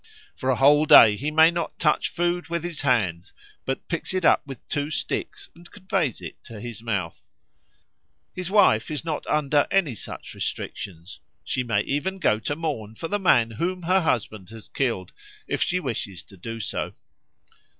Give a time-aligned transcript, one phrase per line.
[0.35, 3.33] For a whole day he may not touch food with his hands,
[3.65, 7.29] but picks it up with two sticks and so conveys it to his mouth.
[8.33, 11.19] His wife is not under any such restrictions.
[11.43, 15.11] She may even go to mourn for the man whom her husband has killed,
[15.47, 16.93] if she wishes to do so.